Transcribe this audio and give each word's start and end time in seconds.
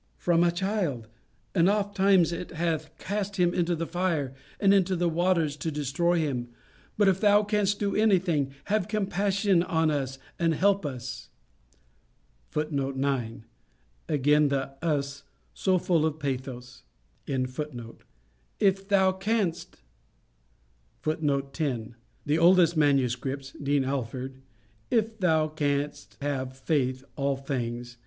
"From 0.17 0.43
a 0.43 0.51
child. 0.51 1.07
And 1.53 1.69
oft 1.69 1.95
times 1.95 2.31
it 2.31 2.49
hath 2.53 2.89
cast 2.97 3.35
him 3.35 3.53
into 3.53 3.75
the 3.75 3.85
fire, 3.85 4.33
and 4.59 4.73
into 4.73 4.95
the 4.95 5.07
waters, 5.07 5.55
to 5.57 5.69
destroy 5.69 6.17
him; 6.17 6.49
but 6.97 7.07
if 7.07 7.21
thou 7.21 7.43
canst 7.43 7.77
do 7.79 7.95
anything, 7.95 8.51
have 8.63 8.87
compassion 8.87 9.61
on 9.61 9.91
us, 9.91 10.17
and 10.39 10.55
help 10.55 10.87
us." 10.87 11.29
[Footnote 12.49 12.95
9: 12.95 13.45
Again 14.09 14.47
the 14.47 14.71
us 14.83 15.21
so 15.53 15.77
full 15.77 16.03
of 16.03 16.17
pathos.] 16.17 16.81
"If 17.27 18.87
thou 18.87 19.11
canst?" 19.11 19.77
[Footnote 21.03 21.53
10: 21.53 21.93
The 22.25 22.39
oldest 22.39 22.75
manuscripts. 22.75 23.51
(Dean 23.51 23.85
Alford). 23.85 24.41
"If 24.89 25.19
thou 25.19 25.47
canst 25.47 26.17
have 26.21 26.57
faith 26.57 27.03
All 27.15 27.37
things," 27.37 27.89
&c. 27.91 27.97